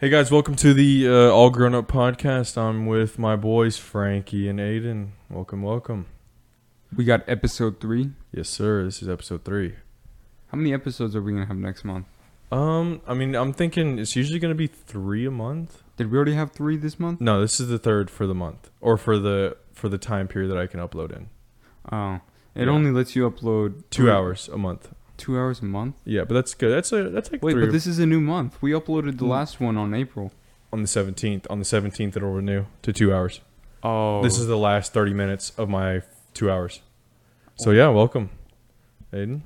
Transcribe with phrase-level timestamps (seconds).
[0.00, 2.56] Hey guys, welcome to the uh, All Grown Up podcast.
[2.56, 5.10] I'm with my boys Frankie and Aiden.
[5.28, 6.06] Welcome, welcome.
[6.96, 8.12] We got episode three.
[8.32, 8.84] Yes, sir.
[8.84, 9.74] This is episode three.
[10.48, 12.06] How many episodes are we gonna have next month?
[12.50, 15.82] Um, I mean, I'm thinking it's usually gonna be three a month.
[15.98, 17.20] Did we already have three this month?
[17.20, 20.50] No, this is the third for the month, or for the for the time period
[20.50, 21.28] that I can upload in.
[21.92, 22.20] Oh,
[22.54, 22.70] it Yeah.
[22.70, 24.92] only lets you upload Two three- hours a month.
[25.20, 25.96] Two hours a month.
[26.04, 26.70] Yeah, but that's good.
[26.72, 28.56] That's a that's like Wait, three but this is a new month.
[28.62, 29.28] We uploaded the Mm.
[29.28, 30.32] last one on April.
[30.72, 31.46] on the 17th.
[31.50, 33.40] On the 17th, it'll renew to two hours.
[33.82, 36.80] Oh, This is the last 30 minutes of my two hours.
[37.56, 38.30] So yeah, welcome,
[39.12, 39.40] Aiden.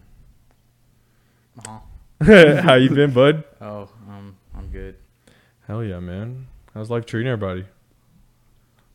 [1.66, 1.78] Uh-huh.
[2.62, 3.44] How you been, bud?
[3.60, 4.96] Oh, um, I'm good.
[5.66, 6.46] Hell yeah, man.
[6.74, 7.64] How's life treating everybody?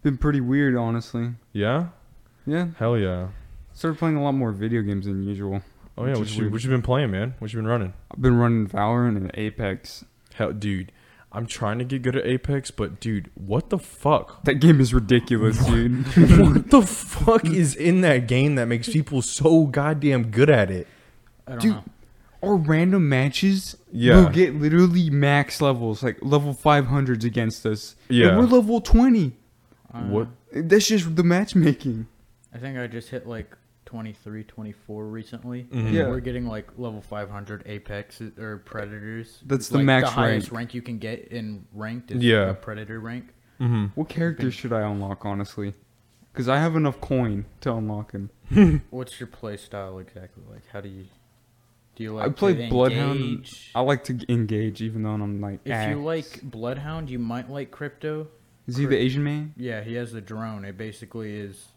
[0.01, 1.31] been pretty weird, honestly.
[1.51, 1.87] Yeah.
[2.45, 3.27] Yeah, Hell yeah.
[3.73, 5.61] started playing a lot more video games than usual.
[5.99, 6.11] Oh yeah.
[6.11, 6.53] Which What is you weird.
[6.53, 7.35] what you been playing, man?
[7.39, 7.93] What you been running?
[8.11, 10.05] I've been running Valorant and Apex.
[10.33, 10.91] Hell, dude.
[11.31, 14.43] I'm trying to get good at Apex, but dude, what the fuck?
[14.45, 16.05] That game is ridiculous, dude.
[16.39, 20.87] what the fuck is in that game that makes people so goddamn good at it?
[21.45, 21.83] I don't Dude, know.
[22.41, 24.15] Our random matches Yeah.
[24.23, 27.95] will get literally max levels, like level 500s against us.
[28.07, 28.29] Yeah.
[28.29, 29.33] And we're level 20.
[29.93, 30.29] I, What?
[30.53, 32.07] That's just the matchmaking.
[32.53, 33.55] I think I just hit like
[33.89, 35.63] 23, 24 recently.
[35.63, 35.91] Mhm.
[35.91, 36.09] Yeah.
[36.09, 39.41] We're getting like level 500 Apex or Predators.
[39.47, 42.51] That's the like, max The highest rank you can get in ranked is Yeah.
[42.51, 43.33] a Predator rank.
[43.59, 43.85] Mm-hmm.
[43.95, 45.73] What character should I unlock, honestly?
[46.31, 48.29] Because I have enough coin to unlock him.
[48.91, 50.43] What's your play style exactly?
[50.47, 51.05] Like, how do you
[51.95, 53.49] do you like I play Bloodhound.
[53.73, 55.61] I like to engage, even though I'm like.
[55.65, 58.27] If "Ah." you like Bloodhound, you might like Crypto.
[58.67, 59.53] is he the Asian man?
[59.57, 60.63] Yeah, he has the drone.
[60.63, 61.69] It basically is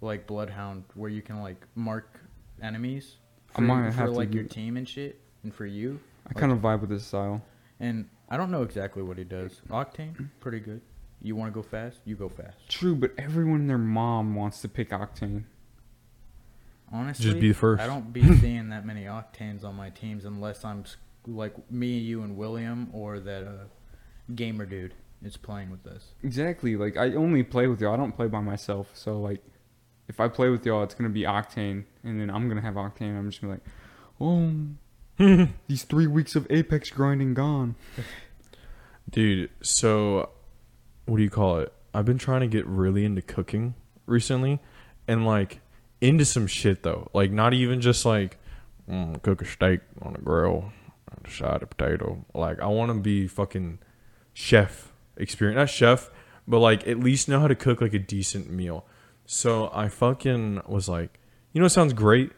[0.00, 2.20] like Bloodhound, where you can like mark
[2.62, 3.16] enemies
[3.54, 6.00] I for, might for have to like your do- team and shit, and for you.
[6.28, 7.42] I kind of vibe with this style.
[7.80, 9.60] And I don't know exactly what he does.
[9.70, 10.80] Octane, pretty good.
[11.22, 12.00] You want to go fast?
[12.04, 12.56] You go fast.
[12.68, 15.44] True, but everyone and their mom wants to pick Octane.
[16.92, 17.82] Honestly, Just be the first.
[17.82, 20.96] I don't be seeing that many Octanes on my teams unless I'm s-
[21.26, 23.64] like me, you, and William, or that uh,
[24.34, 26.12] gamer dude is playing with us.
[26.22, 26.76] Exactly.
[26.76, 27.92] Like I only play with y'all.
[27.94, 28.90] I don't play by myself.
[28.94, 29.42] So like,
[30.08, 33.16] if I play with y'all, it's gonna be Octane, and then I'm gonna have Octane.
[33.16, 34.68] I'm just gonna be like,
[35.18, 37.74] oh, these three weeks of Apex grinding gone.
[39.10, 40.30] Dude, so
[41.06, 41.72] what do you call it?
[41.94, 43.74] I've been trying to get really into cooking
[44.06, 44.60] recently
[45.06, 45.60] and like
[46.00, 47.10] into some shit though.
[47.12, 48.38] Like not even just like
[48.88, 50.72] mm, cook a steak on a grill,
[51.10, 52.24] and a side of potato.
[52.34, 53.78] Like I want to be fucking
[54.32, 56.10] chef experience, not chef,
[56.46, 58.84] but like at least know how to cook like a decent meal.
[59.30, 61.20] So I fucking was like,
[61.52, 62.32] you know, what sounds great.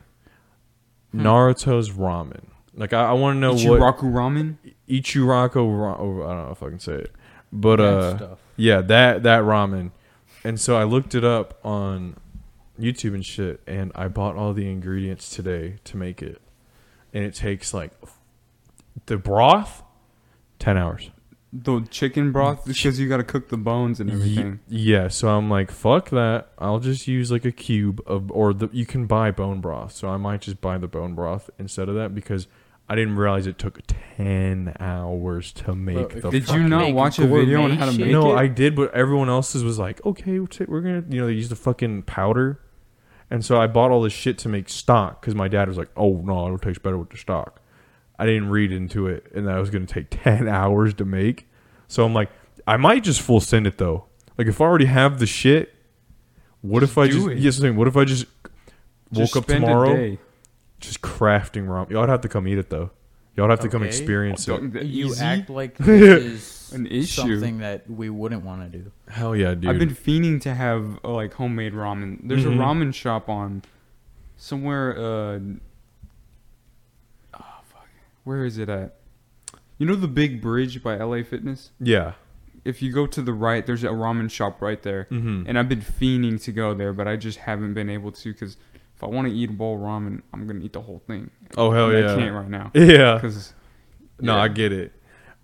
[1.12, 1.24] Hmm.
[1.24, 2.46] Naruto's ramen.
[2.74, 4.56] Like I, I want to know what Ichiraku ramen.
[4.88, 5.80] Ichiraku.
[5.80, 7.12] Ra- oh, I don't know if I can say it,
[7.52, 8.38] but That uh, stuff.
[8.56, 9.92] yeah, that that ramen.
[10.42, 12.16] And so I looked it up on
[12.78, 16.40] YouTube and shit, and I bought all the ingredients today to make it,
[17.14, 17.92] and it takes like
[19.06, 19.84] the broth,
[20.58, 21.10] ten hours.
[21.52, 24.60] The chicken broth because you gotta cook the bones and everything.
[24.68, 26.52] Yeah, so I'm like, fuck that.
[26.58, 29.92] I'll just use like a cube of, or the you can buy bone broth.
[29.92, 32.46] So I might just buy the bone broth instead of that because
[32.88, 36.28] I didn't realize it took ten hours to make if the.
[36.28, 38.12] you Did fucking you not make watch a video on how to gourmet make shit-
[38.12, 38.36] no, it?
[38.36, 41.32] I did, but everyone else's was like, okay, we'll ta- we're gonna, you know, they
[41.32, 42.60] used the fucking powder,
[43.28, 45.90] and so I bought all this shit to make stock because my dad was like,
[45.96, 47.59] oh no, it tastes better with the stock.
[48.20, 51.48] I didn't read into it, and that was gonna take ten hours to make.
[51.88, 52.30] So I'm like,
[52.66, 54.04] I might just full send it though.
[54.38, 55.74] Like if I already have the shit,
[56.62, 57.38] what Just if I just it.
[57.38, 58.26] yes, I'm what if I just
[59.10, 60.18] woke Just up spend a tomorrow day.
[60.80, 61.90] just crafting ramen?
[61.90, 62.90] Y'all'd have to come eat it though.
[63.36, 63.88] Y'all'd have to come Okay.
[63.88, 64.62] experience it.
[64.84, 65.24] You easy?
[65.24, 67.06] act like this is An issue.
[67.22, 68.92] something that we wouldn't want to do.
[69.08, 69.70] Hell yeah, dude.
[69.70, 72.20] I've been fiending to have uh, like homemade ramen.
[72.24, 72.54] There's Mhm.
[72.54, 73.62] a ramen shop on
[74.36, 74.96] somewhere.
[74.98, 75.42] Uh, fuck,
[78.30, 78.94] where is it at?
[79.78, 81.70] You know the big bridge by LA Fitness.
[81.80, 82.12] yeah.
[82.62, 85.44] If you go to the right, there's a ramen shop right there, Mm-hmm.
[85.48, 88.58] and I've been fiending to go there, but I just haven't been able to because
[88.94, 91.30] if I want to eat a bowl of ramen, I'm gonna eat the whole thing.
[91.56, 92.12] oh hell And yeah.
[92.14, 93.14] I can't right now Yeah.
[93.14, 93.54] because
[94.20, 94.42] No, Yeah.
[94.42, 94.92] I get it.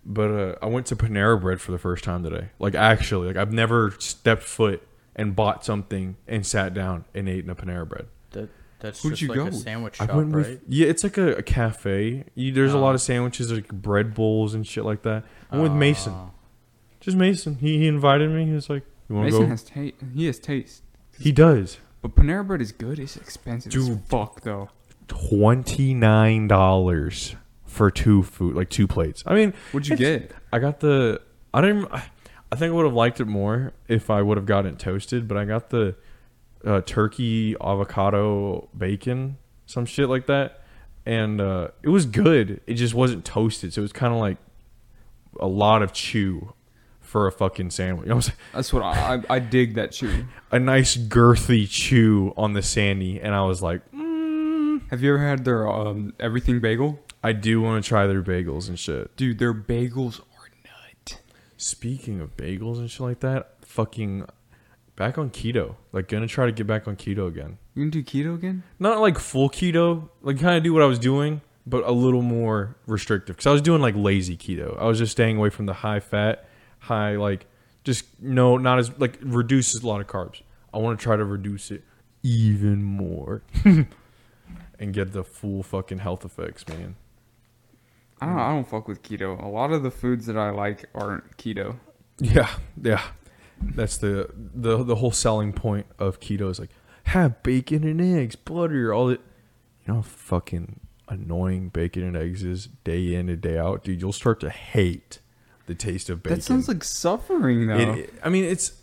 [0.05, 2.49] But uh, I went to Panera Bread for the first time today.
[2.59, 7.43] Like actually, like I've never stepped foot and bought something and sat down and ate
[7.43, 8.05] in a Panera Bread.
[8.31, 9.55] That that's Who'd just you like go a with?
[9.55, 10.45] sandwich I shop, went right?
[10.49, 12.25] with yeah, it's like a, a cafe.
[12.35, 12.81] You, there's a Oh.
[12.81, 12.97] lot of oh.
[12.97, 15.23] sandwiches, like bread bowls and shit like that.
[15.51, 15.75] I went with oh.
[15.75, 16.31] Mason, Oh.
[16.99, 17.55] just Mason.
[17.55, 18.45] He he invited me.
[18.45, 19.95] He was like, "You want to go?" Mason has taste.
[20.13, 20.83] He has taste.
[21.19, 21.79] he does.
[22.01, 22.99] But Panera Bread is good.
[22.99, 24.01] It's expensive as Dude.
[24.05, 24.69] fuck though.
[25.07, 27.35] Twenty nine dollars
[27.65, 29.23] for two food, like two plates.
[29.25, 30.31] I mean, What'd you get?
[30.53, 31.21] I got the
[31.53, 31.91] I didn't.
[31.91, 32.03] I
[32.51, 35.27] I think I would have liked it more if I would have gotten it toasted,
[35.27, 35.95] but I got the
[36.65, 40.61] uh, turkey avocado bacon, some shit like that,
[41.05, 42.61] and uh, it was good.
[42.67, 44.37] It just wasn't toasted, so it was kind of like
[45.39, 46.53] a lot of chew
[46.99, 48.05] for a fucking sandwich.
[48.05, 48.31] You know what?
[48.53, 50.25] That's what I I, I dig that chew.
[50.51, 55.25] A nice girthy chew on the sandy, and I was like, mm, Have you ever
[55.25, 56.99] had their um, everything bagel?
[57.23, 59.15] I do want to try their bagels and shit.
[59.15, 61.21] Dude, their bagels are nut.
[61.57, 64.25] Speaking of bagels and shit like that, fucking
[64.97, 65.75] back on keto.
[65.93, 67.57] Like gonna try to get back on keto again.
[67.73, 68.63] You gonna do keto again?
[68.79, 72.21] Not like full keto, like kind of do what I was doing, but a little
[72.21, 73.37] more restrictive.
[73.37, 74.77] Cause I was doing like lazy keto.
[74.77, 76.49] I was just staying away from the high fat,
[76.79, 77.45] high like
[77.85, 80.41] just no, not as like reduces a lot of carbs.
[80.73, 81.85] I want to try to reduce it
[82.23, 86.95] even more and get the full fucking health effects, man.
[88.19, 88.39] I don't.
[88.39, 89.41] I don't fuck with keto.
[89.41, 91.75] A lot of the foods that I like aren't keto.
[92.19, 92.49] Yeah,
[92.81, 93.03] yeah.
[93.61, 96.69] That's the the the whole selling point of keto is like
[97.05, 99.21] have bacon and eggs, butter, all it.
[99.85, 104.01] You know, how fucking annoying bacon and eggs is day in and day out, dude.
[104.01, 105.19] You'll start to hate
[105.65, 106.39] the taste of bacon.
[106.39, 107.77] That sounds like suffering, though.
[107.77, 108.73] It, I mean, it's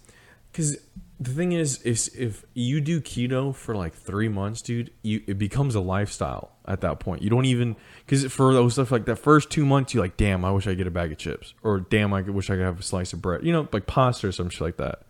[0.50, 0.79] because
[1.20, 5.38] the thing is, is if you do keto for like three months, dude, you it
[5.38, 7.23] becomes a lifestyle at that point.
[7.23, 10.45] You don't even because for those stuff like that first two months, you're like, damn,
[10.45, 12.81] I wish I get a bag of chips, or damn, I wish I could have
[12.81, 13.45] a slice of bread.
[13.45, 15.03] You know, like pasta or some shit like that.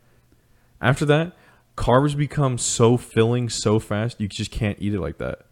[0.81, 1.33] After that,
[1.77, 5.47] carbs become so filling so fast, you just can't eat it like that.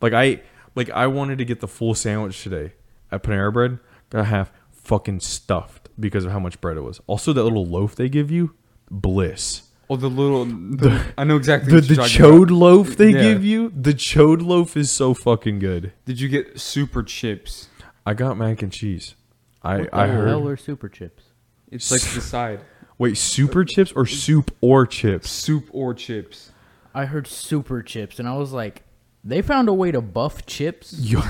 [0.00, 0.42] Like I,
[0.74, 2.72] like I wanted to get the full sandwich today
[3.10, 3.78] at Panera Bread.
[4.10, 7.00] Got half fucking stuffed because of how much bread it was.
[7.06, 8.54] Also, that little loaf they give you,
[8.90, 9.62] bliss.
[9.90, 10.44] Oh, the little.
[10.44, 11.70] The, I know exactly.
[11.70, 12.50] The what the you're talking chode about.
[12.56, 13.22] loaf they Yeah.
[13.22, 15.92] give you, the chode loaf is so fucking good.
[16.04, 17.68] Did you get super chips?
[18.04, 19.14] I got mac and cheese.
[19.62, 20.28] I What the I heard.
[20.28, 21.24] hell are super chips?
[21.70, 22.60] It's like the side
[22.98, 25.28] Wait, super chips or soup or chips?
[25.28, 26.52] soup or chips.
[26.94, 28.84] I heard super chips, and I was like,
[29.22, 30.92] they found a way to buff chips.
[31.00, 31.20] Yo,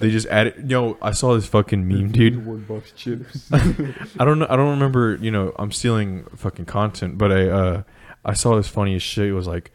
[0.00, 0.68] they just added.
[0.70, 2.44] Yo, I saw this fucking meme, dude.
[2.44, 3.48] Word buffs chips.
[3.52, 4.46] I don't know.
[4.50, 5.16] I don't remember.
[5.20, 7.82] You know, I'm stealing fucking content, but I uh,
[8.24, 9.26] I saw this funniest shit.
[9.26, 9.70] It was like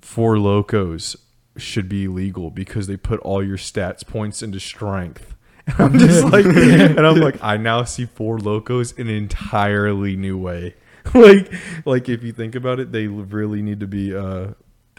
[0.00, 1.16] Four Lokos
[1.56, 5.34] should be illegal because they put all your stats points into strength.
[5.66, 10.16] And I'm just like, and I'm like, I now see Four Lokos in an entirely
[10.16, 10.74] new way.
[11.14, 11.52] like,
[11.84, 14.48] like if you think about it, they really need to be uh,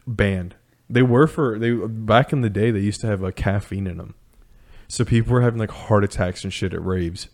[0.07, 0.55] banned.
[0.89, 2.71] They were for they back in the day.
[2.71, 4.15] They used to have a caffeine in them,
[4.87, 7.29] so people were having like heart attacks and shit at raves.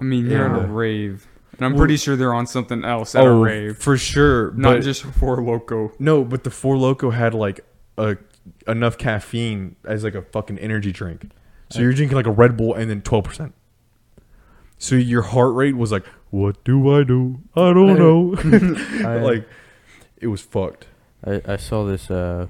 [0.00, 0.64] I mean, you're at Yeah.
[0.64, 3.96] a rave, and I'm pretty sure they're on something else at a rave, Oh, for
[3.96, 4.50] sure.
[4.52, 5.92] not but- just Four Loko.
[5.98, 7.60] No, but the Four Loko had like
[7.98, 8.16] a
[8.68, 11.30] enough caffeine as like a fucking energy drink.
[11.70, 13.54] So you're drinking like a Red Bull and then twelve percent.
[14.78, 17.38] So your heart rate was like, what do I do?
[17.56, 18.36] I don't know.
[19.08, 19.48] I- like
[20.18, 20.86] it was fucked.
[21.24, 22.46] I, I saw this uh,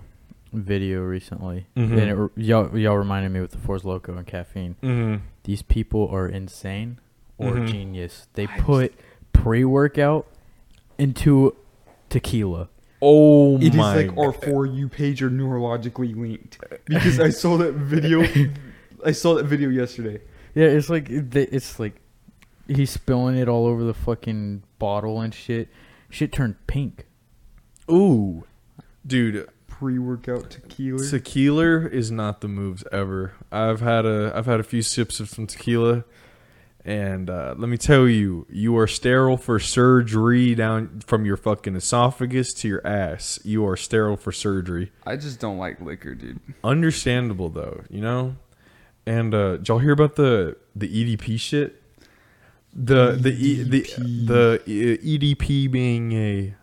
[0.53, 1.93] video recently, Mhm.
[1.93, 4.77] and it, re- y'all, y'all reminded me with the Force Loco and caffeine.
[4.83, 5.25] Mm-hmm.
[5.45, 6.99] These people are insane
[7.39, 7.69] or Mhm.
[7.69, 8.29] genius.
[8.35, 8.95] They I put
[9.33, 10.27] pre workout
[10.99, 11.55] into
[12.09, 12.69] tequila.
[13.03, 13.95] Oh It is my!
[14.07, 18.23] like our for you page are neurologically linked because I saw that video.
[19.05, 20.21] I saw that video yesterday.
[20.55, 22.01] Yeah, it's like it's like
[22.67, 25.69] he's spilling it all over the fucking bottle and shit.
[26.09, 27.05] Shit turned pink.
[27.91, 28.45] Ooh,
[29.07, 31.05] dude, Pre-workout tequila.
[31.05, 33.33] tequila is not the moves ever.
[33.53, 36.05] I've had a I've had a few sips of some tequila,
[36.87, 41.75] and uh, let me tell you, you are sterile for surgery down from your fucking
[41.75, 43.41] esophagus to your ass.
[43.43, 44.93] You are sterile for surgery.
[45.05, 46.39] I just don't like liquor, dude.
[46.63, 48.37] Understandable though, you know.
[49.05, 51.83] And uh, did y'all hear about the the EDP shit?
[52.73, 54.27] The the e, the EDP.
[54.29, 56.55] the E- EDP being a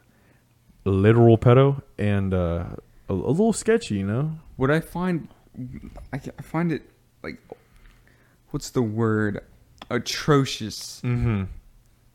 [0.85, 2.67] literal pedo and uh,
[3.09, 4.39] a, a little sketchy, you know.
[4.55, 5.27] What I find,
[6.13, 6.83] I, I find it
[7.23, 7.39] like,
[8.51, 9.41] what's the word?
[9.95, 11.01] Atrocious.
[11.03, 11.43] Mm-hmm.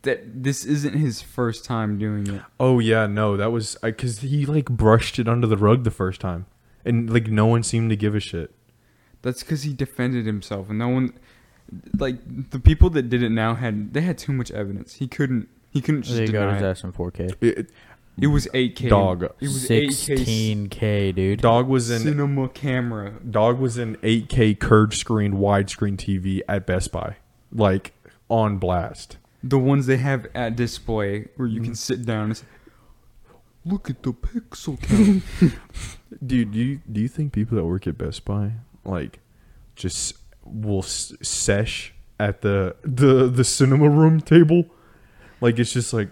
[0.02, 2.42] That this isn't his first time doing it.
[2.60, 6.20] Oh yeah, no, that was because he like brushed it under the rug the first
[6.20, 6.46] time,
[6.84, 8.54] and like no one seemed to give a shit.
[9.22, 11.14] That's because he defended himself, and no one,
[11.98, 12.18] like
[12.50, 14.94] the people that did it now had they had too much evidence.
[14.94, 15.48] He couldn't.
[15.70, 16.66] He couldn't just They got deny his it.
[16.66, 17.34] ass in 4K.
[17.42, 17.70] It,
[18.20, 18.88] It was 8K.
[18.88, 19.24] Dog.
[19.24, 21.40] It was 8K 16K, dude.
[21.40, 23.14] dog was in cinema camera.
[23.28, 27.16] dog was in 8K curved screen widescreen TV at Best Buy,
[27.52, 27.92] like
[28.28, 29.16] on blast.
[29.42, 31.76] The ones they have at display where you can Mhm.
[31.76, 32.46] sit down and say,
[33.64, 35.22] look at the pixel count.
[36.26, 38.52] Dude, do you do you think people that work at Best Buy
[38.84, 39.20] like
[39.76, 44.64] just will s- sesh at the the the cinema room table
[45.40, 46.10] Like it's just like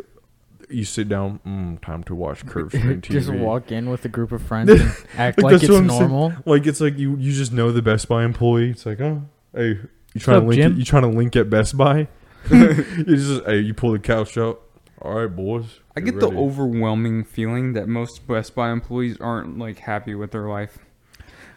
[0.69, 3.13] you sit down, mm, time to watch curve screen TV.
[3.13, 4.81] Just walk in with a group of friends and
[5.17, 6.01] act Like, like that's it's what I'm saying.
[6.11, 6.33] normal.
[6.45, 8.71] Like it's like you you just know the Best Buy employee.
[8.71, 9.23] It's like, oh,
[9.55, 9.79] hey,
[10.17, 10.73] you trying up, to link Jim?
[10.73, 12.09] it, you trying to link at Best Buy?
[12.51, 14.63] you just hey, you pull the couch out.
[15.03, 15.81] All right, boys.
[15.95, 20.31] I get get the overwhelming feeling that most Best Buy employees aren't like happy with
[20.31, 20.79] their life.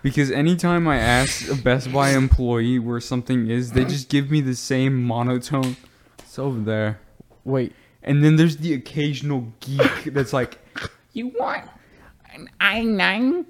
[0.02, 4.40] Because anytime I ask a Best Buy employee where something is, they just give me
[4.42, 5.76] the same monotone.
[6.20, 7.00] It's over there.
[7.44, 7.74] Wait,
[8.04, 10.60] And then there's the occasional geek that's like,
[11.14, 11.66] "You want
[12.34, 13.46] an i9?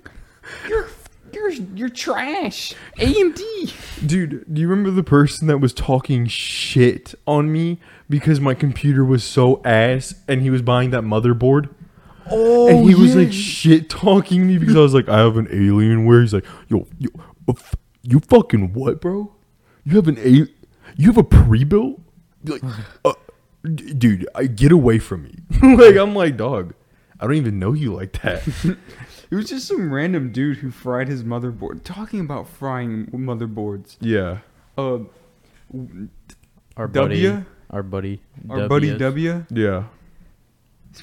[0.68, 0.88] You're
[1.34, 2.74] you're you're trash.
[2.98, 8.54] AMD." Dude, do you remember the person that was talking shit on me because my
[8.54, 11.70] computer was so ass and he was buying that motherboard?
[12.32, 15.48] Oh, and he was like shit talking me because I was like, I have an
[15.48, 16.22] Alienware.
[16.22, 17.10] He's like, yo, yo,
[17.48, 17.54] uh,
[18.04, 19.34] you fucking what, bro?
[19.84, 20.48] You have an a,
[20.96, 22.00] you have a pre-built?
[22.46, 22.62] Like,
[23.06, 23.14] uh,
[23.64, 25.36] dude, I get away from me.
[25.76, 26.74] like I'm like, dog,
[27.20, 28.44] I don't even know you like that.
[29.32, 31.84] It was just some random dude who fried his motherboard.
[31.84, 33.98] Talking about frying motherboards.
[34.02, 34.40] yeah,
[34.78, 35.00] Uh,
[36.76, 39.00] our buddy, W, our buddy, our buddy Ws.
[39.00, 39.84] W, yeah.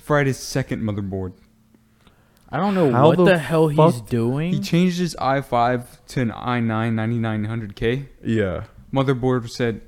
[0.02, 1.33] fried his second motherboard.
[2.50, 4.52] I don't know How what the the, hell he's fuck- doing.
[4.52, 8.06] He changed his i5 to an i9 9900K.
[8.25, 8.64] Yeah.
[8.92, 9.80] Motherboard said,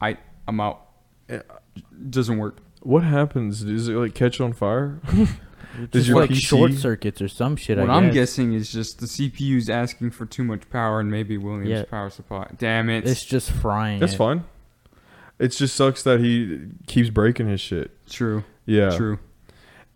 [0.00, 0.86] "I I'm out.
[1.30, 1.42] Yeah.
[2.10, 3.62] Doesn't work." What happens?
[3.62, 5.00] Does it like catch on fire?
[5.84, 7.78] It's Does just your like PC short circuits or some shit.
[7.78, 11.36] what I I'm guessing is just the CPU's asking for too much power and maybe
[11.38, 11.84] Williams' Yeah.
[11.84, 12.48] power supply.
[12.58, 13.06] Damn it!
[13.06, 14.00] it's just frying.
[14.00, 14.16] That's it.
[14.18, 14.44] fine.
[15.38, 17.92] It just sucks that he keeps breaking his shit.
[18.08, 18.44] True.
[18.66, 18.90] Yeah.
[18.96, 19.18] True.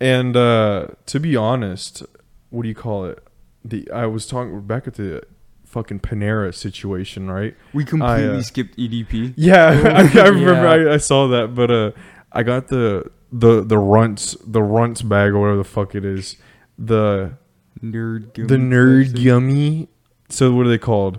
[0.01, 2.03] And uh to be honest,
[2.51, 3.23] what do you call it?
[3.65, 5.23] The I was talking back at the
[5.65, 7.55] fucking Panera situation, right?
[7.73, 9.35] We completely uh, skipped EDP.
[9.37, 9.69] Yeah,
[10.15, 10.53] I, I remember
[10.85, 10.91] Yeah.
[10.91, 11.91] I, I saw that, but uh
[12.31, 16.37] I got the the the runts the runts bag or whatever the fuck it is.
[16.79, 17.39] The
[17.83, 18.35] Nerd.
[18.35, 19.25] the gummy nerd cluster.
[19.25, 19.89] gummy.
[20.29, 21.19] So what are they called?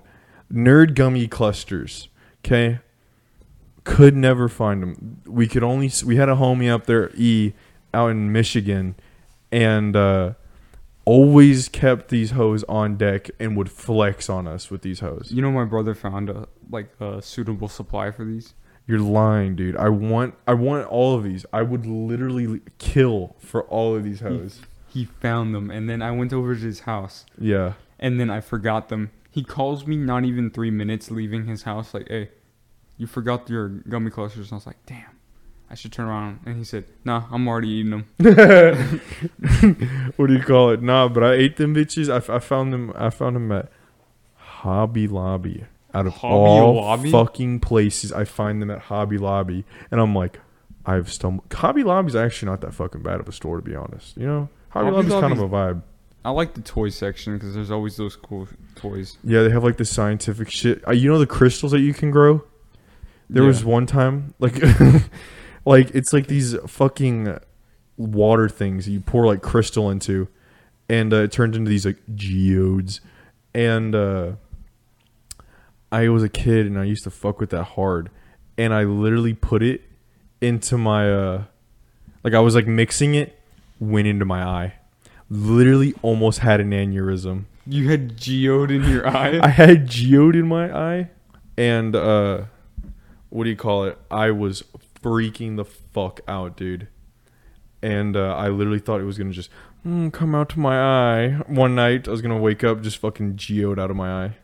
[0.52, 2.10] Nerd gummy clusters.
[2.46, 2.80] Okay.
[3.84, 5.22] Could never find them.
[5.26, 7.54] We could only we had a homie up there, E,
[7.94, 8.96] out in Michigan,
[9.52, 10.34] and uh,
[11.04, 15.32] always kept these hoes on deck and would flex on us with these hoes.
[15.34, 18.54] You know, my brother found a like a suitable supply for these.
[18.86, 19.78] You're lying, dude.
[19.78, 21.46] I want I want all of these.
[21.54, 24.60] I would literally kill for all of these hoes.
[24.88, 27.74] He found them, and then I went over to his house, Yeah.
[28.00, 29.10] and then I forgot them.
[29.32, 32.30] He calls me not even three minutes leaving his house, like, "Hey,
[32.98, 35.10] you forgot your gummy clusters." And I was like, "Damn,
[35.72, 38.06] I should turn around." And he said, "Nah, I'm already eating them."
[40.18, 40.82] what do you call it?
[40.84, 42.12] Nah, but I ate them bitches.
[42.12, 42.92] I, f- I found them.
[42.96, 43.72] I found them at
[44.36, 45.64] Hobby Lobby.
[45.94, 47.12] Out of Hobby all Lobby?
[47.12, 50.40] fucking places, I find them at Hobby Lobby, and I'm like,
[50.86, 51.52] I've stumbled.
[51.54, 54.18] Hobby Lobby's actually not that fucking bad of a store, to be honest.
[54.18, 55.82] You know, Hobby, Hobby Lobby's kind of a vibe.
[56.26, 59.18] I like the toy section because there's always those cool toys.
[59.24, 60.86] Yeah, they have like the scientific shit.
[60.88, 62.44] Uh, you know the crystals that you can grow.
[63.30, 64.62] There was one time, like,
[65.66, 67.40] like it's like these fucking
[67.98, 70.28] water things you pour like crystal into,
[70.88, 73.02] and uh, it turns into these like geodes.
[73.56, 74.34] And uh,
[75.94, 78.10] I was a kid and I used to fuck with that hard,
[78.58, 79.82] and I literally put it
[80.42, 81.44] into my uh,
[82.24, 83.40] like I was like mixing it,
[83.80, 84.74] went into my eye,
[85.30, 87.44] literally almost had an aneurysm.
[87.68, 89.40] You had geode in your eye.
[89.44, 91.10] I had geode in my eye,
[91.58, 92.46] and uh,
[93.30, 94.00] what do you call it?
[94.10, 94.64] I was
[95.00, 96.88] freaking the fuck out, dude.
[97.84, 99.52] And uh, I literally thought it was gonna just
[99.86, 102.08] mm, come out to my eye one night.
[102.08, 104.38] I was gonna wake up just fucking geode out of my eye.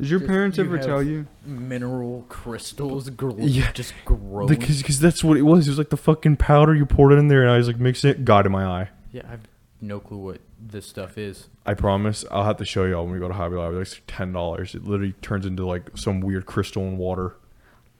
[0.00, 1.26] Did your Just- parents you ever have- tell you?
[1.46, 3.70] mineral crystals gr- Yeah.
[3.72, 4.46] just grow.
[4.48, 5.66] Because cause that's what it was.
[5.68, 7.78] It was like the fucking powder you poured it in there, and I was like
[7.78, 8.24] mixing it.
[8.24, 8.88] Got in my eye.
[9.12, 9.40] yeah, I have
[9.80, 11.48] no clue what this stuff is.
[11.64, 12.24] I promise.
[12.30, 13.76] I'll have to show y'all when we go to Hobby Lobby.
[13.76, 14.74] It's like ten dollars.
[14.74, 17.36] It literally turns into like some weird crystal and water.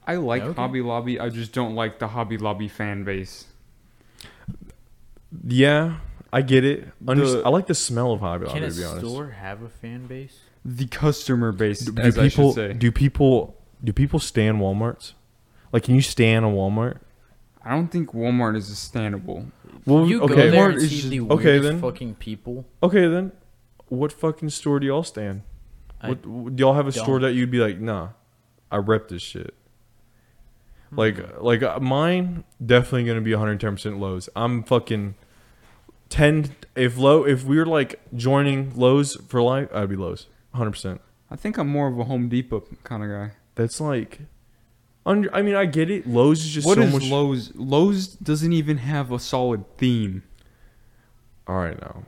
[0.05, 0.53] I like Okay.
[0.61, 1.19] Hobby Lobby.
[1.19, 3.45] I just don't like the Hobby Lobby fan base.
[5.47, 5.97] Yeah,
[6.31, 6.87] I get it.
[7.07, 8.59] Under- The- I like the smell of Hobby Lobby.
[8.59, 8.71] Can Lobby.
[8.71, 9.05] a To be honest.
[9.07, 10.39] store have a fan base?
[10.67, 12.73] The customer base, do, do as I people should say.
[12.73, 15.13] do people do people stand Walmart's?
[15.71, 16.97] Like, can you stand a Walmart?
[17.63, 19.51] I don't think Walmart is standable.
[19.85, 21.81] Well, you okay, go there Walmart and see just- the okay, weirdest then.
[21.81, 22.65] fucking people.
[22.81, 23.31] okay then.
[23.89, 25.43] What fucking store do y'all stand?
[26.01, 26.21] I What,
[26.55, 27.29] do y'all have a store don't.
[27.29, 28.09] that you'd be like, nah,
[28.71, 29.53] I rep this shit.
[30.91, 31.43] Like, Hmm.
[31.43, 34.29] like uh, mine definitely gonna be 110 percent Lowe's.
[34.35, 35.15] I'm fucking
[36.09, 36.55] ten.
[36.75, 40.71] If low, if we were like joining Lowe's for life, I'd be Lowe's 100.
[40.71, 43.31] percent I think I'm more of a Home Depot kind of guy.
[43.55, 44.19] That's like
[45.05, 46.07] Under, I mean, I get it.
[46.07, 47.03] Lowe's is just What so is much.
[47.09, 47.51] Lowe's?
[47.55, 50.23] Lowe's doesn't even have a solid theme.
[51.47, 52.03] All right, now.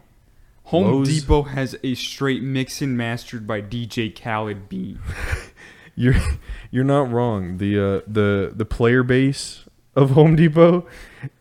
[0.65, 4.97] Home Lowe's- Depot has a straight mix and mastered by DJ Khaled beat.
[5.99, 6.15] You're
[6.69, 7.57] you're not wrong.
[7.57, 9.63] The uh, the the player base
[9.95, 10.85] of Home Depot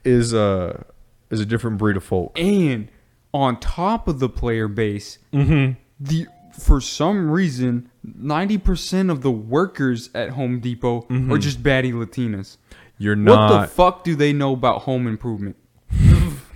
[0.02, 0.82] is uh
[1.30, 2.38] is a different breed of folk.
[2.38, 2.88] And
[3.34, 5.72] on top of the player base, Mm-hmm.
[6.00, 6.26] the
[6.58, 11.40] for some reason, ninety percent of the workers at Home Depot are Mhm.
[11.40, 12.56] just baddie Latinas.
[12.98, 13.50] You're not.
[13.52, 15.56] What the fuck do they know about home improvement?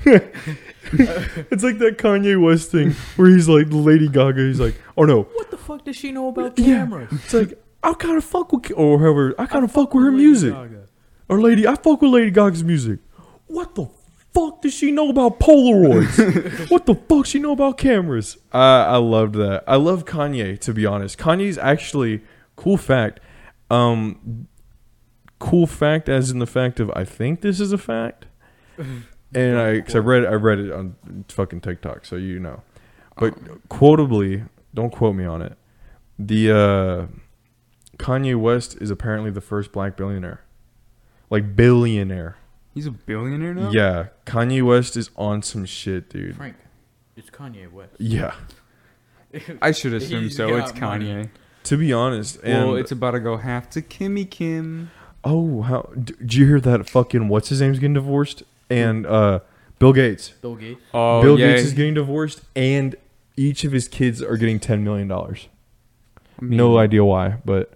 [0.04, 4.40] it's like that Kanye West thing where he's like Lady Gaga.
[4.42, 6.78] He's like, oh no, What the fuck does she know about Yeah.
[6.78, 7.08] cameras?
[7.12, 10.12] it's like I kind of fuck with or however I kind of fuck with her
[10.12, 10.52] music.
[10.52, 10.86] Gaga.
[11.28, 12.98] Or lady, I fuck with Lady Gaga's music.
[13.46, 13.84] What the
[14.32, 16.70] fuck does she know about Polaroids?
[16.70, 18.36] what the fuck she know about cameras?
[18.52, 19.64] Uh, I loved that.
[19.66, 21.18] I love Kanye to be honest.
[21.18, 22.22] Kanye's actually
[22.56, 23.20] cool fact.
[23.70, 24.48] Um,
[25.38, 28.26] cool fact as in the fact of I think this is a fact,
[29.34, 32.62] and I because I read I read it on fucking TikTok, so you know.
[33.16, 33.34] But
[33.68, 35.56] quotably, don't quote me on it.
[36.18, 37.06] The uh,
[37.98, 40.42] Kanye West is apparently the first black billionaire,
[41.28, 42.36] like billionaire.
[42.74, 43.70] He's a billionaire now.
[43.70, 46.36] Yeah, Kanye West is on some shit, dude.
[46.36, 46.56] Frank,
[47.16, 47.94] it's Kanye West.
[47.98, 48.34] Yeah,
[49.62, 50.56] I should assume He's so.
[50.56, 51.06] It's got money.
[51.06, 51.30] Kanye.
[51.64, 54.90] to be honest, and well, it's about to go half to Kimmy Kim.
[55.24, 56.88] oh, how d- did you hear that?
[56.88, 59.40] Fucking what's his name's getting divorced, and uh,
[59.80, 60.30] Bill Gates.
[60.40, 60.80] Bill Gates.
[60.94, 61.48] Oh, Bill yeah.
[61.48, 62.94] Gates is getting divorced, and
[63.36, 65.48] each of his kids are getting ten million dollars.
[66.40, 67.72] I mean, No idea why, but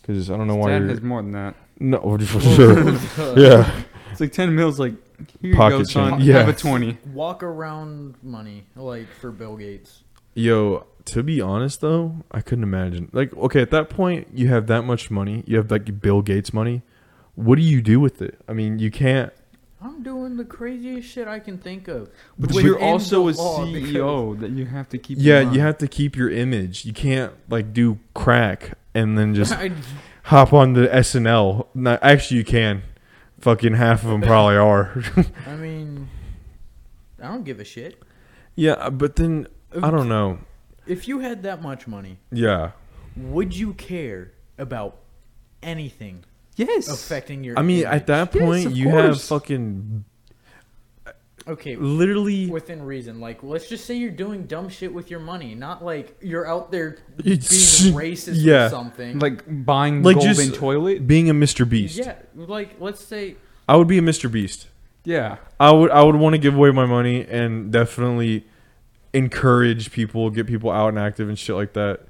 [0.00, 0.70] because I don't know his why.
[0.70, 1.54] Dad You're, has more than that.
[1.78, 3.38] no, for sure.
[3.38, 3.82] yeah,
[4.20, 4.78] It's like ten mils.
[4.78, 4.92] Like
[5.40, 6.12] here you Pocket go, son.
[6.12, 6.24] change.
[6.24, 6.40] Yeah.
[6.40, 6.98] Have a twenty.
[7.14, 10.02] Walk around money like for Bill Gates.
[10.34, 13.08] Yo, to be honest though, I couldn't imagine.
[13.12, 15.42] Like, okay, at that point, you have that much money.
[15.46, 16.82] You have like Bill Gates money.
[17.34, 18.38] What do you do with it?
[18.46, 19.32] I mean, you can't.
[19.82, 22.10] I'm doing the craziest shit I can think of.
[22.38, 25.16] But Within you're also a the law, CEO that you have to keep.
[25.16, 25.56] in Yeah, mind.
[25.56, 26.84] you have to keep your image.
[26.84, 29.70] You can't like do crack and then just I,
[30.24, 31.68] hop on the SNL.
[31.74, 32.82] No, actually, you can.
[33.40, 35.02] Fucking half of them probably are.
[35.46, 36.08] I mean,
[37.22, 38.00] I don't give a shit.
[38.54, 39.46] yeah, but then
[39.82, 40.38] I don't know.
[40.86, 42.72] If you had that much money, Yeah,
[43.16, 44.96] would you care about
[45.62, 46.24] anything
[46.56, 46.88] Yes.
[46.88, 47.58] affecting your?
[47.58, 47.92] I mean, image?
[47.94, 49.28] at that Yes, point, of you have course.
[49.28, 50.04] fucking
[51.50, 52.46] okay, literally.
[52.48, 53.20] within reason.
[53.20, 56.70] Like, let's just say you're doing dumb shit with your money, not like you're out
[56.72, 58.66] there It's- being racist yeah.
[58.66, 59.18] or something.
[59.18, 61.06] like buying Like golden just- toilet.
[61.06, 61.68] being a Mr.
[61.68, 61.96] Beast.
[61.96, 63.36] yeah, like let's say
[63.68, 64.30] I would be a Mr.
[64.30, 64.68] Beast.
[65.04, 65.36] Yeah.
[65.58, 68.44] I would I would want to give away my money and definitely
[69.12, 72.00] encourage people, get people out and active and shit like that,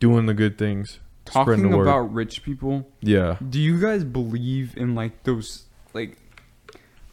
[0.00, 5.24] doing the good things, Talking about rich people, yeah, do you guys believe in like
[5.24, 6.18] those like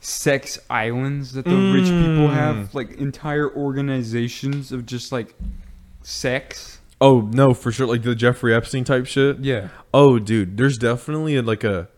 [0.03, 2.33] sex islands that the rich people Mm.
[2.33, 2.75] have?
[2.75, 5.33] Like entire organizations of just like
[6.01, 6.79] sex?
[7.01, 9.39] Oh no, for sure, like the Jeffrey Epstein type shit.
[9.39, 9.69] Yeah.
[9.93, 11.89] Oh, dude, there's definitely like a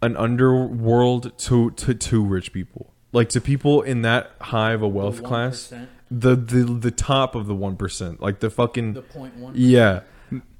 [0.00, 4.88] an underworld to to to rich people, like to people in that high of a
[4.88, 5.72] wealth the class,
[6.10, 9.52] the the the top of the one percent, like the fucking the point one.
[9.56, 10.00] Yeah.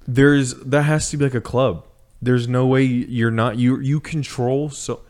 [0.07, 1.85] There's that has to be like a club.
[2.21, 5.03] There's no way you're not you you control so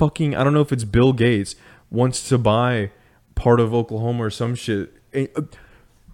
[0.00, 1.54] fucking I don't know if it's Bill Gates
[1.90, 2.90] wants to buy
[3.34, 4.92] part of Oklahoma or some shit.
[5.12, 5.42] Eh, uh,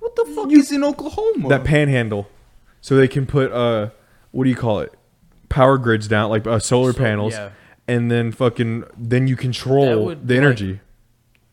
[0.01, 1.49] What the fuck is in Oklahoma?
[1.49, 2.29] That panhandle.
[2.81, 3.91] So they can put uh
[4.33, 4.93] what do you call it?
[5.49, 7.51] Power grids down like uh, solar So, panels yeah.
[7.89, 10.81] and then fucking then you control would, the like- energy.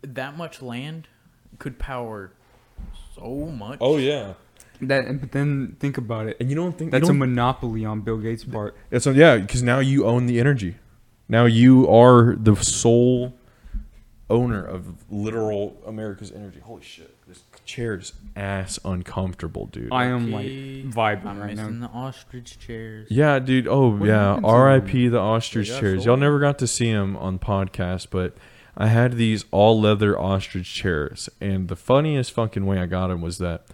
[0.01, 1.07] That much land
[1.59, 2.31] could power
[3.15, 3.77] so much.
[3.79, 4.33] Oh, yeah.
[4.81, 6.35] that, but then think about it.
[6.41, 8.75] And you don't think That's a don't, monopoly on Bill Gates' part.
[8.89, 10.75] That's what, yeah, because now you own the energy.
[11.29, 13.33] Now you are the sole
[14.29, 16.59] owner of literal America's energy.
[16.59, 19.91] Holy shit, this chair is ass uncomfortable, dude.
[19.91, 21.87] I am like vibing I'm right missing now.
[21.87, 23.07] the ostrich chairs.
[23.09, 23.67] yeah, dude.
[23.67, 25.07] Oh What yeah, happened to R.I.P.
[25.09, 25.95] the ostrich They got chairs.
[25.99, 26.05] sold.
[26.05, 28.35] Y'all never got to see them on podcast, but
[28.75, 33.21] I had these all leather ostrich chairs, and the funniest fucking way I got them
[33.21, 33.65] was that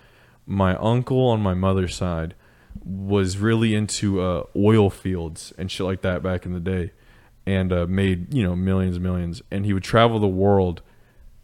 [0.46, 2.36] my uncle on my mother's side
[2.84, 6.92] was really into uh, oil fields and shit like that back in the day,
[7.46, 9.42] and uh, made you know millions and millions.
[9.52, 10.82] And he would travel the world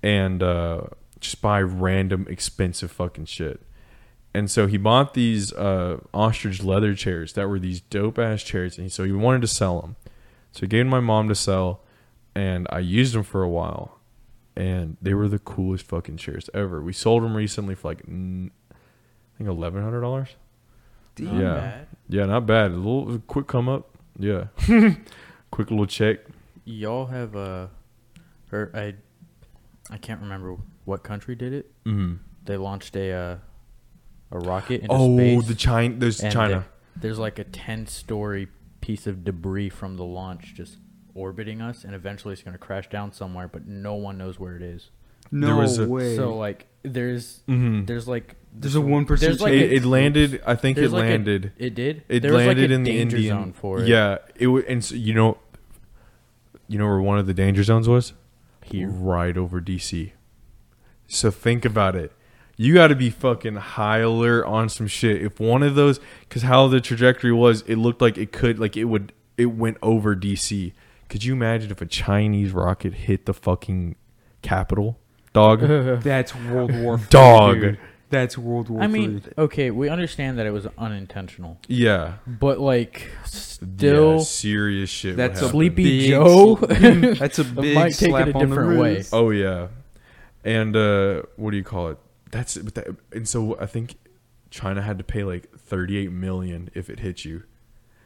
[0.03, 0.81] and uh,
[1.19, 3.61] just buy random expensive fucking shit.
[4.33, 8.77] And so he bought these uh, ostrich leather chairs that were these dope ass chairs,
[8.77, 9.95] and so he wanted to sell them.
[10.51, 11.81] So he gave my mom to sell,
[12.35, 13.99] and I used them for a while,
[14.55, 16.81] and they were the coolest fucking chairs ever.
[16.81, 18.11] We sold them recently for like I
[19.37, 20.29] think eleven hundred dollars.
[21.17, 21.53] Yeah.
[21.53, 21.87] bad.
[22.09, 22.71] Yeah, not bad.
[22.71, 23.89] A little a quick come up.
[24.19, 24.47] Yeah.
[25.51, 26.19] Quick little check.
[26.65, 27.67] Y'all have uh,
[28.51, 28.95] or I,
[29.89, 31.71] I can't remember what country did it.
[31.85, 32.19] Mm.
[32.45, 33.37] They launched a uh,
[34.31, 35.47] a rocket into Oh, space.
[35.47, 35.95] the China.
[35.97, 36.49] There's and China.
[36.49, 36.65] there-
[36.97, 38.47] there's like a ten story
[38.79, 40.77] piece of debris from the launch just
[41.13, 44.61] orbiting us, and eventually it's gonna crash down somewhere, but no one knows where it
[44.61, 44.91] is.
[45.31, 46.15] No was a- way.
[46.15, 47.85] So like, there's Mhm.
[47.85, 50.41] there's like There's a 1% there's like it, a- it landed.
[50.45, 51.51] I think it there's like a- landed.
[51.57, 52.03] it did.
[52.07, 53.87] it There was, like, landed a in the danger Indian zone for it.
[53.87, 55.37] Yeah, it was, and so, you know,
[56.67, 58.13] you know where one of the danger zones was
[58.63, 58.87] Here.
[58.89, 60.11] right over DC.
[61.07, 62.11] So think about it.
[62.57, 65.21] You got to be fucking high alert on some shit.
[65.21, 68.77] If one of those, because how the trajectory was, it looked like it could, like
[68.77, 70.71] it would, it went over DC.
[71.09, 73.95] Could you imagine if a Chinese rocket hit the fucking
[74.41, 74.97] capital,
[75.33, 75.59] dog?
[76.01, 77.59] That's World War Dog.
[77.59, 77.79] dude.
[78.09, 79.33] That's World War I mean, III.
[79.37, 85.11] okay, we understand that it was unintentional, yeah, but like, still, yeah, serious shit.
[85.11, 85.51] would That's a happen.
[85.51, 86.65] Sleepy big Joe sl-
[87.19, 88.95] That's a big might take it slap a on the different way.
[88.95, 89.09] wrist.
[89.13, 89.67] Oh yeah,
[90.43, 91.97] and uh, what do you call it?
[92.31, 93.95] That's but that, and so I think
[94.51, 97.43] China had to pay like thirty eight million if it hit you.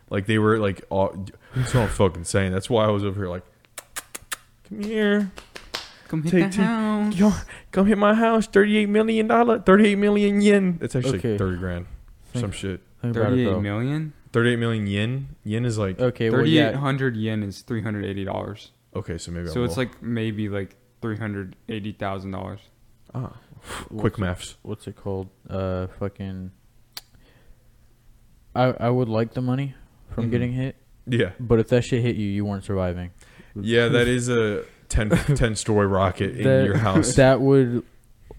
[0.10, 2.52] Like they were like, all, that's what I'm fucking saying.
[2.52, 3.44] That's why I was over here like,
[4.68, 5.32] come here,
[6.10, 7.16] Come hit Take the two- house.
[7.16, 7.32] yo,
[7.72, 8.48] come hit my house.
[8.48, 10.78] Thirty eight million dollar, thirty eight million yen.
[10.80, 11.38] That's actually Okay.
[11.38, 11.86] thirty grand,
[12.34, 12.82] some shit.
[13.02, 13.62] Think about it, Thirty-eight though.
[13.62, 14.14] million.
[14.34, 15.30] Thirty eight million yen.
[15.44, 18.72] Yen is like Okay, well, Thirty-eight yeah, hundred yen is three hundred eighty dollars.
[18.96, 19.84] okay, so maybe So I'm it's low.
[19.84, 22.60] like maybe like three hundred eighty thousand dollars.
[23.16, 23.38] ah,
[23.98, 24.58] quick maths.
[24.64, 25.30] what's it called?
[25.50, 26.52] Uh, fucking.
[28.56, 29.76] I I would like the money
[30.10, 30.32] from Mhm.
[30.32, 33.12] getting hit, Yeah, but if that shit hit you, you weren't surviving.
[33.56, 37.16] yeah, that is a 10, 10 story rocket in That- your house.
[37.16, 37.84] That would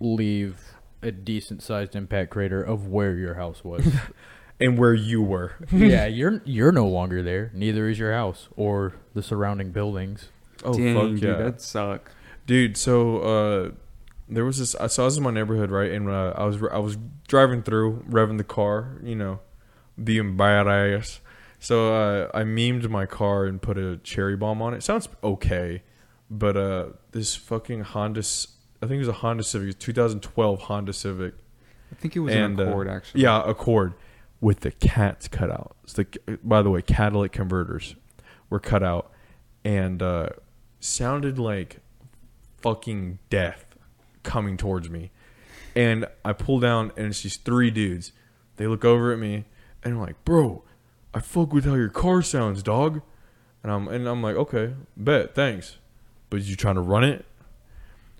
[0.01, 0.57] leave
[1.03, 3.87] a decent sized impact crater of where your house was.
[4.61, 5.55] and where you were.
[5.73, 7.51] yeah, you're you're no longer there.
[7.55, 10.29] Neither is your house or the surrounding buildings.
[10.63, 12.11] Oh Dang, fuck dude, yeah, that suck.
[12.47, 12.77] dude.
[12.77, 13.71] So uh,
[14.29, 14.75] there was this.
[14.75, 15.91] I saw this in my neighborhood, right?
[15.91, 19.41] And uh, I was I was driving through, revving the car, you know,
[20.03, 21.21] being badass.
[21.59, 24.83] So uh, I memed my car and put a cherry bomb on it.
[24.83, 25.83] Sounds okay,
[26.31, 28.23] but uh, this fucking Honda.
[28.83, 31.35] I think it was a Honda Civic, 2012 Honda Civic.
[31.93, 33.23] I think it was And, an uh, Accord actually.
[33.23, 33.95] Yeah, Accord
[34.41, 35.77] with the cats cut out.
[35.85, 36.07] It's the
[36.43, 37.97] by the way, catalytic converters
[38.49, 39.13] were cut out
[39.65, 40.31] and uh,
[40.79, 41.81] sounded like
[42.63, 43.67] fucking death
[44.23, 45.11] coming towards me.
[45.75, 48.13] And I pull down and it's these three dudes.
[48.57, 49.45] They look over at me
[49.83, 50.65] and I'm like, "Bro,
[51.15, 53.03] I fuck with how your car sounds, dog."
[53.63, 55.77] And I'm and I'm like, "Okay, bet, thanks."
[56.31, 57.25] But you trying to run it?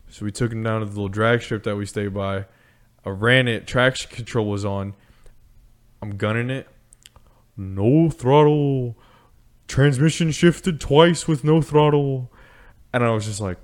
[0.09, 2.47] So we took him down to the little drag strip that we stay by.
[3.05, 3.67] I ran it.
[3.67, 4.95] Traction control was on.
[6.03, 6.69] I'm gunning it.
[7.57, 8.97] No throttle.
[9.69, 12.31] Transmission shifted twice with no throttle.
[12.93, 13.59] And I was just like,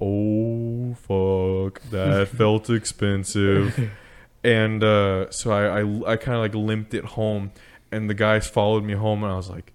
[0.00, 1.82] oh, fuck.
[1.90, 3.90] That felt expensive.
[4.42, 7.52] And uh, so I, I, I kind of like limped it home.
[7.92, 9.22] And the guys followed me home.
[9.22, 9.72] And I was like,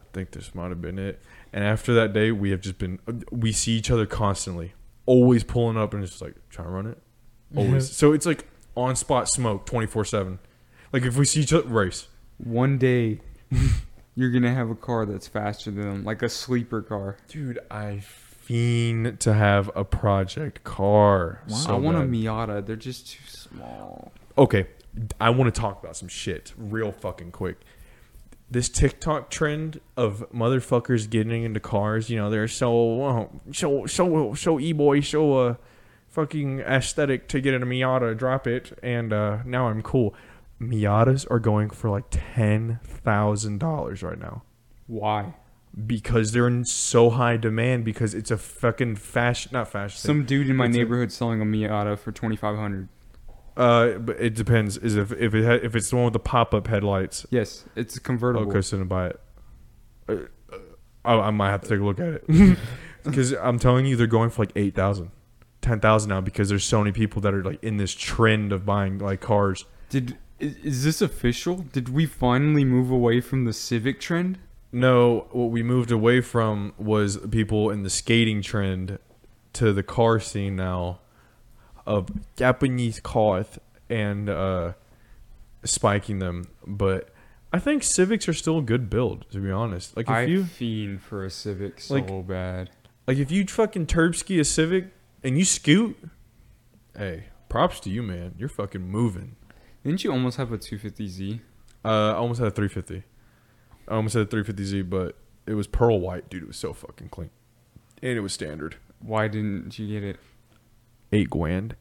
[0.00, 1.20] I think this might have been it.
[1.52, 2.98] And after that day, we have just been,
[3.30, 4.72] we see each other constantly.
[5.04, 6.98] Always pulling up and it's just like, trying to run it.
[7.54, 7.94] Always.
[7.94, 10.38] so it's like on spot smoke 24 7.
[10.92, 12.08] Like if we see each other, race.
[12.38, 13.20] One day,
[14.14, 17.16] you're gonna have a car that's faster than them, like a sleeper car.
[17.28, 21.42] Dude, I fiend to have a project car.
[21.48, 21.56] Wow.
[21.56, 22.00] So I want a.
[22.00, 22.64] Miata.
[22.64, 24.12] They're just too small.
[24.36, 24.66] Okay,
[25.20, 27.60] I want to talk about some shit real fucking quick.
[28.52, 34.34] This TikTok trend of motherfuckers getting into cars, you know, they're so uh, so so
[34.34, 35.54] so e boy, so uh,
[36.08, 40.14] fucking aesthetic to get in a Miata, drop it, and uh, now I'm cool.
[40.60, 44.42] Miatas are going for like ten thousand dollars right now
[44.86, 45.34] Why?
[45.86, 49.98] because they're in so high demand because it's a fucking fashion, not fashion.
[49.98, 52.88] Some dude in my It's a- neighborhood selling a Miata for twenty five hundred.
[53.56, 54.76] Uh, but it depends.
[54.78, 57.26] Is if if it ha- if it's the one with the pop up headlights.
[57.30, 58.48] Yes, it's convertible.
[58.48, 59.20] Okay, so then buy it.
[60.08, 60.12] Uh,
[60.52, 60.56] uh,
[61.04, 62.58] I, I might have to take a look at it
[63.04, 65.10] because I'm telling you, they're going for like eight thousand,
[65.60, 68.64] ten thousand now because there's so many people that are like in this trend of
[68.64, 69.66] buying like cars.
[69.90, 71.66] Did is, is this official?
[71.72, 74.38] Did we finally move away from the Civic trend?
[74.72, 78.98] No, what we moved away from was people in the skating trend
[79.52, 81.00] to the car scene now
[81.86, 83.58] of Japanese cars
[83.90, 84.72] and uh,
[85.64, 86.48] spiking them.
[86.66, 87.10] But
[87.52, 89.96] I think Civics are still a good build, to be honest.
[89.96, 92.70] Like if I you fiend for a Civic so Like- bad.
[93.06, 94.86] like if you fucking turb ski a Civic
[95.22, 95.96] and you scoot,
[96.96, 98.34] hey, props to you, man.
[98.38, 99.36] You're fucking moving.
[99.84, 101.40] Didn't you almost have a 250Z?
[101.84, 103.02] Uh, I almost had a 350.
[103.88, 105.16] I almost had a 350Z, but
[105.46, 106.44] it was pearl white, dude.
[106.44, 107.30] It was so fucking clean,
[108.00, 108.76] and it was standard.
[109.00, 110.20] Why didn't you get it?
[111.12, 111.76] Eight grand,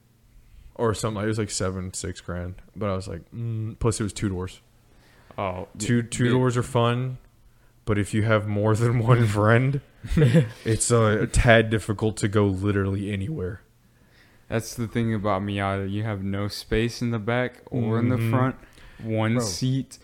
[0.76, 1.24] or something.
[1.24, 2.56] It was like seven, six grand.
[2.76, 4.62] But I was like, mm, plus it was two doors.
[5.38, 7.17] Oh, Two two the- doors are fun,
[7.86, 9.80] but if you have more than one friend,
[10.65, 13.62] it's uh, a tad difficult to go literally anywhere.
[14.50, 15.89] That's the thing about Miata.
[15.89, 18.30] You have no space in the back or in the Mhm.
[18.30, 18.56] front.
[19.02, 19.44] One Bro.
[19.46, 19.98] seat.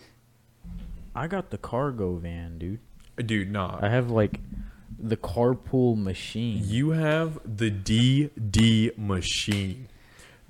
[1.14, 2.80] I got the cargo van, dude.
[3.16, 3.78] Dude, nah.
[3.82, 4.40] I have like
[4.98, 6.60] the carpool machine.
[6.64, 9.88] You have the DD machine.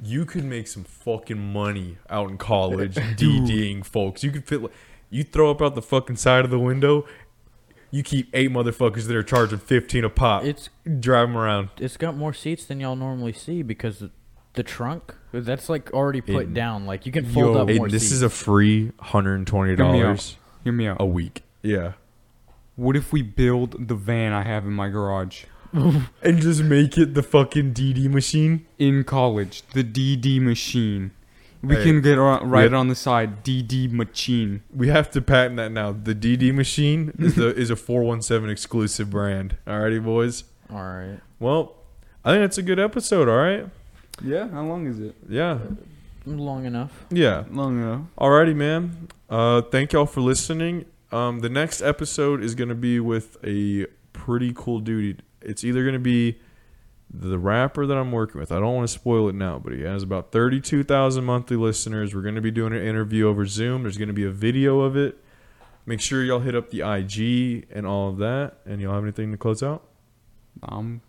[0.02, 4.22] You could make some fucking money out in college DDing folks.
[4.22, 4.60] You could fit.
[5.10, 7.06] You throw up out the fucking side of the window.
[7.90, 10.44] You keep eight motherfuckers that are charging fifteen a pop.
[10.44, 10.68] It's
[11.00, 11.70] drive them around.
[11.78, 14.10] it's got more seats than y'all normally see because the,
[14.54, 16.54] the trunk that's like already put Aiden.
[16.54, 16.84] down.
[16.86, 18.12] Like you can fold Yo, up more Aiden, this seats.
[18.12, 20.98] is a free hundred and twenty dollars Hear me out.
[21.00, 21.42] a week.
[21.62, 21.92] Yeah,
[22.78, 27.12] What if we build the van I have in my garage and just make it
[27.14, 28.66] the fucking DD machine.
[28.78, 29.62] in college?
[29.74, 31.10] The DD machine.
[31.60, 33.42] We Hey, can get on, right we- on the side.
[33.42, 34.62] DD machine.
[34.72, 35.90] We have to patent that now.
[35.92, 39.56] The DD machine is the is a four one seven exclusive brand.
[39.66, 40.44] Alrighty, boys.
[40.70, 41.74] All right, Well,
[42.24, 43.28] I think that's a good episode.
[43.28, 43.66] All right.
[44.22, 44.48] Yeah.
[44.48, 45.16] How long is it?
[45.28, 45.58] Yeah.
[46.26, 47.06] long enough.
[47.10, 47.44] Yeah.
[47.50, 48.02] Long enough.
[48.18, 49.08] Alrighty, man.
[49.28, 50.84] Uh, thank y'all for listening.
[51.10, 55.22] Um, the next episode is gonna be with a pretty cool dude.
[55.40, 56.38] It's either gonna be
[57.10, 58.52] the rapper that I'm working with.
[58.52, 62.14] I don't want to spoil it now, but he has about 32,000 monthly listeners.
[62.14, 63.82] We're gonna be doing an interview over Zoom.
[63.82, 65.18] There's gonna be a video of it.
[65.86, 68.58] Make sure y'all hit up the IG and all of that.
[68.66, 69.84] And y'all have anything to close out?
[70.62, 71.00] I'm